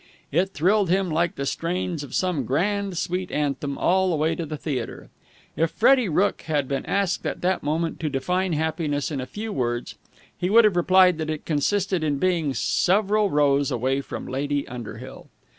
[0.31, 4.47] It thrilled him like the strains of some grand, sweet anthem all the way to
[4.47, 5.11] the theatre.
[5.55, 9.53] If Freddie Rooke had been asked at that moment to define happiness in a few
[9.53, 9.99] words,
[10.35, 15.27] he would have replied that it consisted in being several rows away from Lady Underhill.